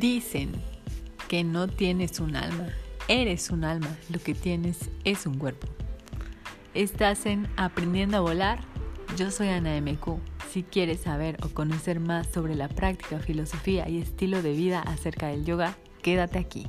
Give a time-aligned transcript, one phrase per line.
[0.00, 0.52] Dicen
[1.28, 2.68] que no tienes un alma,
[3.06, 5.68] eres un alma, lo que tienes es un cuerpo.
[6.72, 8.60] Estás en Aprendiendo a Volar,
[9.18, 10.18] yo soy Ana MQ.
[10.50, 15.26] Si quieres saber o conocer más sobre la práctica, filosofía y estilo de vida acerca
[15.26, 16.66] del yoga, quédate aquí.